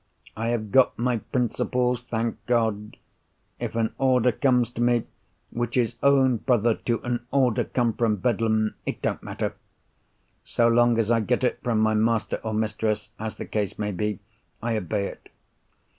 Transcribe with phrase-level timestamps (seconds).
[0.35, 2.97] I have got my principles, thank God.
[3.59, 5.03] If an order comes to me,
[5.51, 9.53] which is own brother to an order come from Bedlam, it don't matter.
[10.43, 13.91] So long as I get it from my master or mistress, as the case may
[13.91, 14.17] be,
[14.59, 15.29] I obey it.